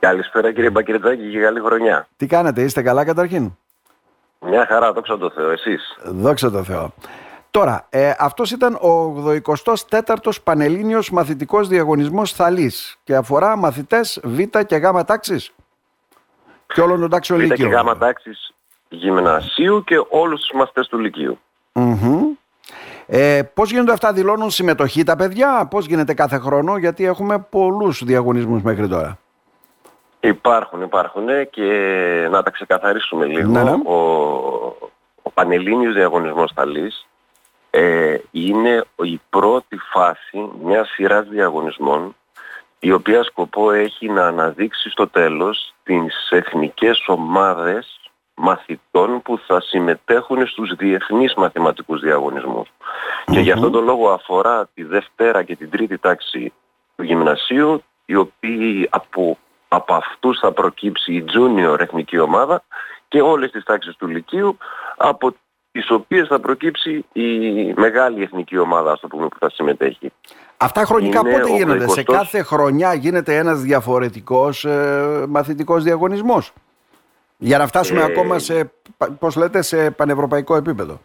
[0.00, 2.06] Καλησπέρα κύριε Μπακυρτζάκη και καλή χρονιά.
[2.16, 3.56] Τι κάνετε, είστε καλά καταρχήν;
[4.40, 5.98] Μια χαρά, δόξα τω Θεώ, εσείς.
[6.04, 6.92] Δόξα τω Θεώ.
[7.50, 14.76] Τώρα, ε, αυτός ήταν ο 84ος Πανελλήνιος Μαθητικός Διαγωνισμός Θαλής και αφορά μαθητές Β και
[14.76, 15.52] Γ τάξης
[16.66, 17.68] και όλων των τάξεων Β και Λυκείου.
[17.68, 18.54] Γ τάξης
[18.88, 21.38] γυμνασίου και όλους τους μαθητές του Λυκείου.
[21.72, 22.22] Μμμ.
[23.06, 28.04] Ε, πώς γίνονται αυτά, δηλώνουν συμμετοχή τα παιδιά, πώς γίνεται κάθε χρόνο, γιατί έχουμε πολλούς
[28.04, 29.18] διαγωνισμούς μέχρι τώρα.
[30.20, 31.68] Υπάρχουν, υπάρχουν και
[32.30, 33.50] να τα ξεκαθαρίσουμε λίγο.
[33.50, 33.70] Ναι, ναι.
[33.70, 33.94] Ο,
[35.22, 37.06] ο Πανελλήνιος Διαγωνισμός Θαλής
[37.70, 42.14] ε, είναι η πρώτη φάση μιας σειράς διαγωνισμών
[42.78, 48.00] η οποία σκοπό έχει να αναδείξει στο τέλος τις εθνικές ομάδες
[48.34, 52.68] μαθητών που θα συμμετέχουν στους διεθνείς μαθηματικούς διαγωνισμούς.
[53.24, 56.52] Και γι' αυτόν τον λόγο αφορά τη Δευτέρα και την Τρίτη τάξη
[56.96, 59.38] του γυμνασίου, οι οποίοι από,
[59.72, 62.62] από αυτούς θα προκύψει η junior εθνική ομάδα
[63.08, 64.58] και όλες τις τάξεις του Λυκείου,
[64.96, 65.34] από
[65.72, 67.28] τις οποίες θα προκύψει η
[67.76, 70.12] μεγάλη εθνική ομάδα, ας το πούμε, που θα συμμετέχει.
[70.56, 75.82] Αυτά χρονικά Είναι πότε ο γίνονται, σε 20ος κάθε χρονιά γίνεται ένας διαφορετικός ε, μαθητικός
[75.82, 76.52] διαγωνισμός;
[77.36, 81.00] Για να φτάσουμε Ε, ακόμα σε, πα- πώς λέτε, σε πανευρωπαϊκό επίπεδο.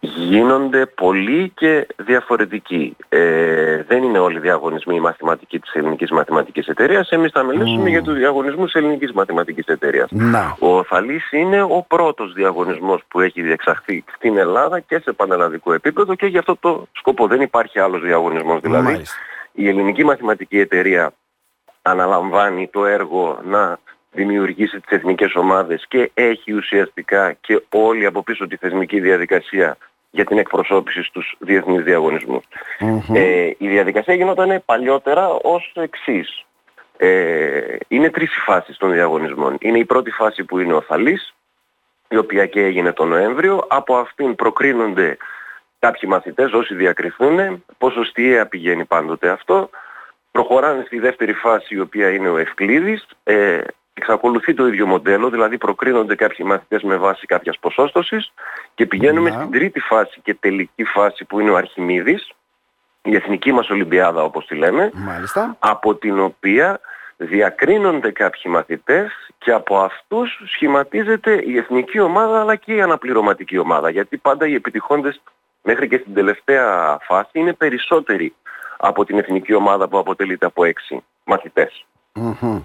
[0.00, 2.96] Γίνονται πολλοί και διαφορετικοί.
[3.08, 7.10] Ε, δεν είναι όλοι οι διαγωνισμοί οι μαθηματικοί της Ελληνικής Μαθηματικής Εταιρείας.
[7.10, 10.08] Εμείς θα μιλήσουμε για τους διαγωνισμούς της Ελληνικής Μαθηματικής Εταιρείας.
[10.10, 10.56] Να.
[10.58, 16.14] Ο Θαλής είναι ο πρώτος διαγωνισμός που έχει διεξαχθεί στην Ελλάδα και σε πανελλαδικό επίπεδο
[16.14, 17.26] και για αυτό το σκοπό.
[17.26, 18.84] Δεν υπάρχει άλλος διαγωνισμός δηλαδή.
[18.84, 19.16] Μάλιστα.
[19.52, 21.12] Η Ελληνική Μαθηματική Εταιρεία
[21.82, 23.78] αναλαμβάνει το έργο να
[24.12, 29.76] δημιουργήσει τις εθνικές ομάδες και έχει ουσιαστικά και όλη από πίσω τη θεσμική διαδικασία
[30.10, 32.44] για την εκπροσώπηση στους διεθνείς διαγωνισμούς.
[32.80, 33.00] Μμμ.
[33.14, 36.44] Ε, η διαδικασία γινόταν παλιότερα ως εξής.
[36.96, 39.56] Ε, είναι τρεις οι φάσεις των διαγωνισμών.
[39.60, 41.34] Είναι η πρώτη φάση που είναι ο Θαλής,
[42.08, 43.64] η οποία και έγινε τον Νοέμβριο.
[43.68, 45.16] Από αυτήν προκρίνονται
[45.78, 49.70] κάποιοι μαθητές, όσοι διακριθούν, ποσοστιαία πηγαίνει πάντοτε αυτό.
[50.30, 53.06] Προχωράνε στη δεύτερη φάση, η οποία είναι ο Ευκλήδης.
[53.24, 53.58] Ε,
[53.98, 58.32] εξακολουθεί το ίδιο μοντέλο, δηλαδή προκρίνονται κάποιοι μαθητές με βάση κάποιας ποσόστοσης
[58.74, 59.36] και πηγαίνουμε Να.
[59.36, 62.30] στην τρίτη φάση και τελική φάση που είναι ο Αρχιμίδης,
[63.02, 65.56] η εθνική μας Ολυμπιάδα όπως τη λέμε, Μάλιστα.
[65.58, 66.80] από την οποία
[67.16, 73.90] διακρίνονται κάποιοι μαθητές και από αυτούς σχηματίζεται η εθνική ομάδα αλλά και η αναπληρωματική ομάδα.
[73.90, 75.20] Γιατί πάντα οι επιτυχώντες
[75.62, 78.34] μέχρι και στην τελευταία φάση είναι περισσότεροι
[78.76, 81.86] από την εθνική ομάδα που αποτελείται από έξι μαθητές.
[82.14, 82.60] Μμμ.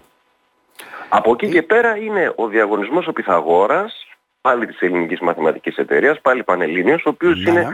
[1.09, 4.07] Από εκεί και πέρα είναι ο διαγωνισμός ο Πυθαγόρας,
[4.41, 7.49] πάλι της Ελληνικής Μαθηματικής Εταιρείας, πάλι Πανελλήνιος, ο οποίος Ναι.
[7.51, 7.67] είναι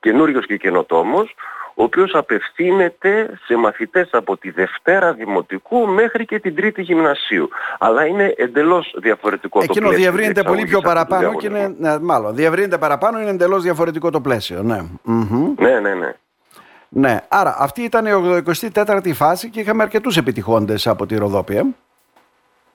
[0.00, 1.34] καινούριος και καινοτόμος,
[1.76, 7.48] ο οποίος απευθύνεται σε μαθητές από τη Δευτέρα Δημοτικού μέχρι και την Τρίτη Γυμνασίου.
[7.78, 11.46] Αλλά είναι εντελώς διαφορετικό το Εκείνο πλαίσιο διευρύνεται πολύ πιο διεξαγωγής αυτού του παραπάνω και
[11.46, 11.90] είναι, διαγωνισμού.
[11.98, 14.62] ναι, μάλλον, διευρύνεται παραπάνω είναι εντελώς διαφορετικό το πλαίσιο.
[14.62, 14.82] Ναι.
[15.02, 15.54] Μμμ.
[15.58, 16.12] Ναι, ναι, ναι.
[16.88, 17.20] ναι.
[17.28, 18.10] Άρα αυτή ήταν η
[18.74, 21.74] 84η φάση και είχαμε αρκετούς επιτυχώντες από τη Ροδόπη.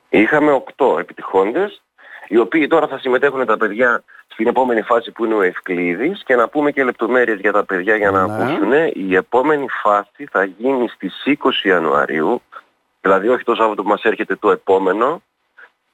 [0.10, 0.20] Ε.
[0.20, 1.82] Είχαμε οκτώ επιτυχώντες,
[2.28, 6.36] οι οποίοι τώρα θα συμμετέχουν τα παιδιά στην επόμενη φάση που είναι ο Ευκλήδης και
[6.36, 8.34] να πούμε και λεπτομέρειες για τα παιδιά για να Ναι.
[8.34, 8.72] ακούσουν.
[8.94, 12.42] Η επόμενη φάση θα γίνει στις 20 Ιανουαρίου,
[13.02, 15.22] δηλαδή όχι το Σάββατο που μας έρχεται το επόμενο,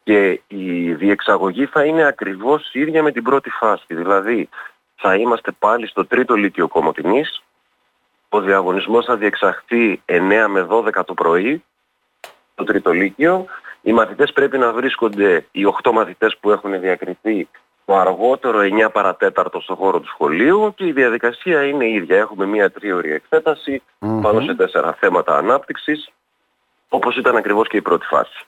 [0.04, 3.86] και η διεξαγωγή θα είναι ακριβώς ίδια με την πρώτη φάση.
[3.88, 4.50] Δηλαδή
[4.96, 7.44] θα είμαστε πάλι στο τρίτο Λύκειο Κομωτινής,
[8.30, 11.64] ο διαγωνισμός θα διεξαχθεί 9 με 12 το πρωί,
[12.56, 13.46] το τρίτο λύκειο.
[13.88, 17.48] Οι μαθητές πρέπει να βρίσκονται, οι 8 μαθητές που έχουν διακριθεί,
[17.86, 22.18] το αργότερο 9 παρατέταρτο στο χώρο του σχολείου και η διαδικασία είναι η ίδια.
[22.18, 24.22] Έχουμε μία τρίωρη εξέταση Μμμ.
[24.22, 26.10] πάνω σε τέσσερα θέματα ανάπτυξης,
[26.90, 28.46] όπως ήταν ακριβώς και η πρώτη φάση.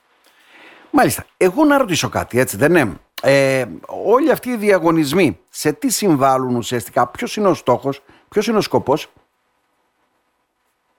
[0.91, 1.25] Μάλιστα.
[1.37, 6.55] Εγώ να ρωτήσω κάτι, έτσι δεν είναι; Ε, όλοι αυτοί οι διαγωνισμοί σε τι συμβάλλουν
[6.55, 9.07] ουσιαστικά, ποιος είναι ο στόχος, ποιος είναι ο σκοπός;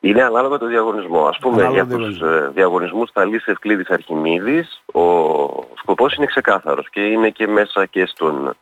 [0.01, 1.27] Είναι ανάλογα το διαγωνισμό.
[1.27, 5.03] Ας πούμε Ανάλογα για το τους ε, διαγωνισμούς Ταλής Ευκλήδης Αρχιμίδης ο
[5.75, 8.57] σκοπός είναι ξεκάθαρος και είναι και μέσα και στον,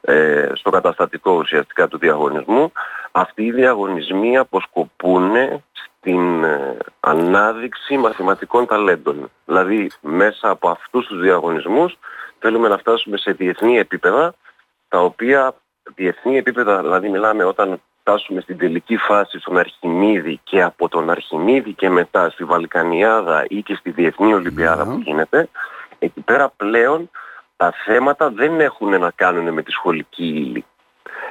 [0.00, 2.72] ε, στο καταστατικό ουσιαστικά του διαγωνισμού.
[3.12, 5.32] Αυτοί οι διαγωνισμοί αποσκοπούν
[5.72, 9.30] στην ε, ανάδειξη μαθηματικών ταλέντων.
[9.44, 11.98] Δηλαδή μέσα από αυτούς τους διαγωνισμούς
[12.38, 14.34] θέλουμε να φτάσουμε σε διεθνή επίπεδα
[14.88, 15.54] τα οποία
[15.94, 21.72] διεθνή επίπεδα, δηλαδή μιλάμε όταν φτάσουμε στην τελική φάση στον Αρχιμίδη και από τον Αρχιμίδη
[21.72, 24.94] και μετά στη Βαλκανιάδα ή και στη Διεθνή Ολυμπιάδα Ναι.
[24.94, 25.48] που γίνεται,
[25.98, 27.10] εκεί πέρα πλέον
[27.56, 30.64] τα θέματα δεν έχουν να κάνουν με τη σχολική ύλη.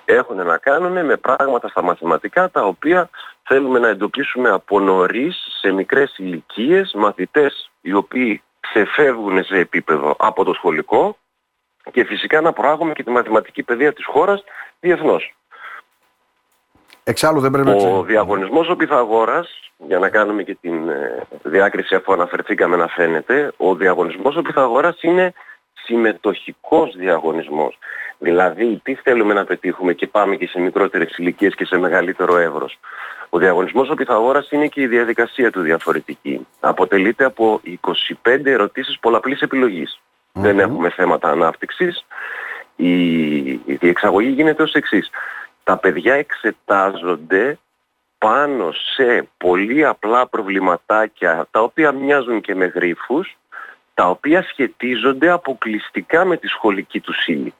[0.06, 3.10] έχουν να κάνουν με πράγματα στα μαθηματικά τα οποία
[3.44, 10.44] θέλουμε να εντοπίσουμε από νωρίς σε μικρές ηλικίες μαθητές οι οποίοι ξεφεύγουν σε επίπεδο από
[10.44, 11.18] το σχολικό
[11.92, 14.44] και φυσικά να προάγουμε και τη μαθηματική παιδεία της χώρας
[14.80, 15.34] διεθνώς.
[17.04, 21.96] Εξάλλου δεν πρέπει να Ο διαγωνισμός ο Πυθαγόρας, για να κάνουμε και την ε, διάκριση
[21.96, 25.34] αφού αναφερθήκαμε να φαίνεται, ο διαγωνισμός ο Πυθαγόρας είναι
[25.74, 27.78] συμμετοχικός διαγωνισμός.
[28.18, 32.80] Δηλαδή, τι θέλουμε να πετύχουμε και πάμε και σε μικρότερες ηλικίες και σε μεγαλύτερο εύρος.
[33.30, 36.48] Ο διαγωνισμός ο Πυθαγόρας είναι και η διαδικασία του διαφορετική.
[36.60, 37.62] Αποτελείται από
[38.24, 39.42] 25 ερωτήσεις πολλαπλής
[40.32, 42.06] Δεν έχουμε θέματα ανάπτυξης.
[42.76, 42.96] Η,
[43.52, 45.10] η εξαγωγή γίνεται ως εξής.
[45.64, 47.58] Τα παιδιά εξετάζονται
[48.18, 53.38] πάνω σε πολύ απλά προβληματάκια τα οποία μοιάζουν και με γρίφους
[53.94, 57.54] τα οποία σχετίζονται αποκλειστικά με τη σχολική του ύλη.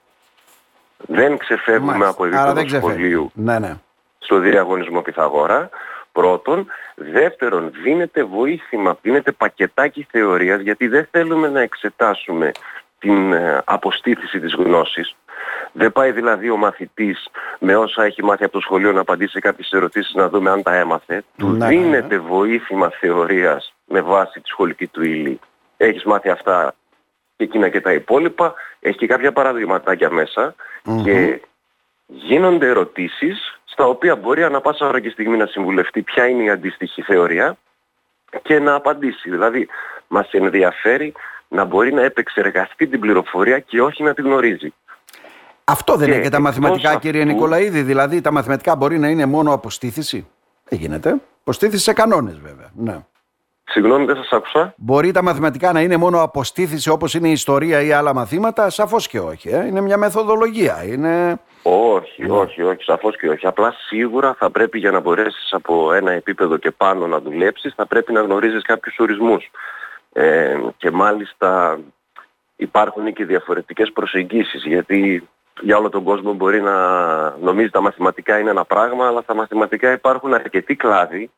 [0.98, 3.76] Δεν ξεφεύγουμε από επίπεδο σχολείου ναι, ναι.
[4.18, 5.70] στο διαγωνισμό Πυθαγόρα.
[6.12, 6.68] Πρώτον.
[6.96, 12.52] Δεύτερον, δίνεται βοήθημα, δίνεται πακετάκι θεωρίας γιατί δεν θέλουμε να εξετάσουμε
[13.00, 15.16] την ε, αποστήθηση της γνώσης.
[15.74, 17.28] Δεν πάει δηλαδή ο μαθητής
[17.60, 20.64] με όσα έχει μάθει από το σχολείο να απαντήσει σε κάποιες ερωτήσεις να δούμε αν
[20.64, 21.24] τα έμαθε.
[21.38, 25.40] Του ναι, ναι, δίνεται βοήθημα θεωρίας με βάση τη σχολική του ύλη
[25.88, 26.76] έχεις μάθει αυτά
[27.36, 30.10] και εκείνα και τα υπόλοιπα, έχεις και κάποια παραδειγματάκια
[31.04, 31.42] και
[32.06, 36.50] γίνονται ερωτήσεις στα οποία μπορεί ανα πάσα ώρα και στιγμή να συμβουλευτεί ποια είναι η
[36.50, 37.58] αντίστοιχη θεωρία
[38.42, 39.30] και να απαντήσει.
[39.30, 39.68] Δηλαδή
[40.08, 41.14] μας ενδιαφέρει
[41.48, 44.74] να μπορεί να επεξεργαστεί την πληροφορία και όχι να την γνωρίζει.
[45.64, 47.02] Αυτό δεν είναι και τα μαθηματικά αυτού...
[47.02, 50.28] κύριε Νικολαίδη, δηλαδή τα μαθηματικά μπορεί να είναι μόνο αποστήθηση.
[50.64, 52.70] Δεν γίνεται; Αποστήθηση σε κανόνες βέβαια.
[52.76, 53.00] Ναι.
[53.66, 54.74] Συγγνώμη, δεν σας άκουσα.
[54.78, 59.08] Μπορεί τα μαθηματικά να είναι μόνο αποστήθηση όπως είναι η ιστορία ή άλλα μαθήματα, σαφώς
[59.08, 59.50] και όχι.
[59.50, 59.66] Ε.
[59.66, 60.84] Είναι μια μεθοδολογία.
[60.84, 61.40] Είναι...
[61.64, 63.48] Όχι, όχι, όχι, σαφώς και όχι.
[63.48, 67.86] Απλά σίγουρα θα πρέπει για να μπορέσεις από ένα επίπεδο και πάνω να δουλέψεις, θα
[67.86, 69.52] πρέπει να γνωρίζεις κάποιους ορισμούς.
[70.14, 71.80] Ε, και μάλιστα
[72.56, 75.28] υπάρχουν και διαφορετικές προσεγγίσεις, γιατί
[75.62, 76.78] για όλο τον κόσμο μπορεί να
[77.38, 81.32] νομίζει τα μαθηματικά είναι ένα πράγμα, αλλά στα μαθηματικά υπάρχουν αρκετοί κλάδοι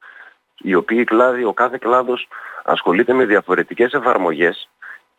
[0.58, 2.28] οι οποίοι κλάδοι, ο κάθε κλάδος
[2.64, 4.70] ασχολείται με διαφορετικές εφαρμογές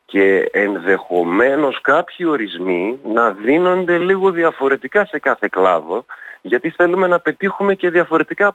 [0.04, 6.04] και ενδεχομένως κάποιοι ορισμοί να δίνονται λίγο διαφορετικά σε κάθε κλάδο
[6.40, 8.46] γιατί θέλουμε να πετύχουμε και διαφορετικά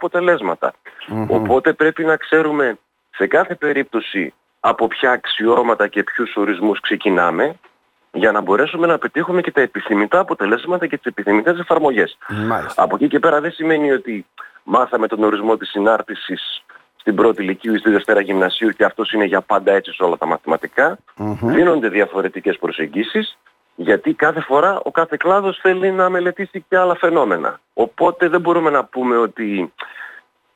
[1.27, 2.77] Οπότε πρέπει να ξέρουμε
[3.09, 7.55] σε κάθε περίπτωση από ποια αξιώματα και ποιους ορισμούς ξεκινάμε
[8.13, 12.17] για να μπορέσουμε να πετύχουμε και τα επιθυμητά αποτελέσματα και τις επιθυμητές εφαρμογές.
[12.75, 14.25] Από εκεί και πέρα δεν σημαίνει ότι
[14.63, 16.63] μάθαμε τον ορισμό της συνάρτησης
[16.95, 20.17] στην πρώτη ηλικίου ή στη δευτέρα γυμνασίου και αυτός είναι για πάντα έτσι σε όλα
[20.17, 20.97] τα μαθηματικά.
[21.17, 21.37] Mm-hmm.
[21.41, 23.37] Δίνονται διαφορετικές προσεγγίσεις
[23.75, 27.59] γιατί κάθε φορά ο κάθε κλάδος θέλει να μελετήσει και άλλα φαινόμενα.
[27.73, 29.73] Οπότε δεν μπορούμε να πούμε ότι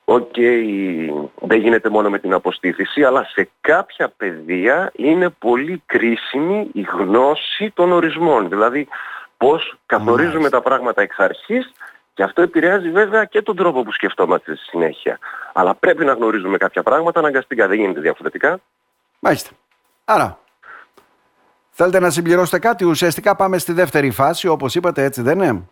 [0.08, 1.10] OK, okay,
[1.42, 7.72] δεν γίνεται μόνο με την αποστήθηση, αλλά σε κάποια πεδία είναι πολύ κρίσιμη η γνώση
[7.74, 8.50] των ορισμών.
[8.50, 8.88] Δηλαδή
[9.38, 11.72] πώς καθορίζουμε τα πράγματα εξ αρχής
[12.14, 15.20] και αυτό επηρεάζει βέβαια και τον τρόπο που σκεφτόμαστε στη συνέχεια.
[15.54, 18.60] Αλλά πρέπει να γνωρίζουμε κάποια πράγματα, αναγκαστικά δεν γίνεται διαφορετικά.
[19.20, 19.50] Μάλιστα.
[20.06, 20.40] Άρα,
[21.70, 25.70] θέλετε να συμπληρώσετε κάτι, ουσιαστικά πάμε στη δεύτερη φάση, όπως είπατε έτσι δεν είναι;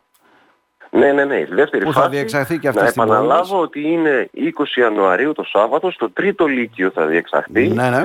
[0.95, 1.39] Ναι, ναι, ναι.
[1.39, 4.39] Η δεύτερη που φάση, θα διεξαχθεί και αυτή Να επαναλάβω ότι είναι 20
[4.75, 8.03] Ιανουαρίου το Σάββατο, στο τρίτο λύκειο θα διεξαχθεί, ναι, ναι.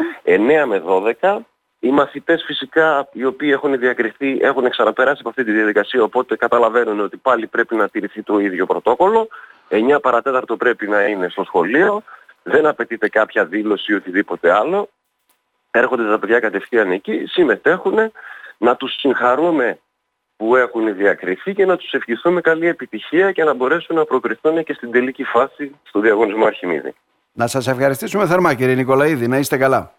[0.63, 0.83] 9 με
[1.21, 1.39] 12.
[1.81, 7.01] Οι μαθητές φυσικά οι οποίοι έχουν διακριθεί έχουν ξαναπεράσει από αυτή τη διαδικασία οπότε καταλαβαίνουν
[7.01, 9.29] ότι πάλι πρέπει να τηρηθεί το ίδιο πρωτόκολλο.
[9.69, 12.03] 9 παρατέταρτο πρέπει να είναι στο σχολείο.
[12.43, 14.89] Δεν απαιτείται κάποια δήλωση ή οτιδήποτε άλλο.
[15.71, 18.13] Έρχονται τα παιδιά κατευθείαν εκεί, συμμετέχουν,
[18.59, 19.79] να τους συγχαρούμε
[20.39, 24.73] που έχουν διακριθεί και να τους ευχηθούμε καλή επιτυχία και να μπορέσουν να προκριθούν και
[24.73, 26.95] στην τελική φάση στο διαγωνισμό Αρχιμίδη.
[27.33, 29.93] Να σας ευχαριστήσουμε θερμά κύριε Νικολαίδη, να είστε καλά.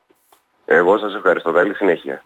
[0.65, 1.51] Εγώ σας ευχαριστώ.
[1.51, 2.17] Καλή συνέχεια.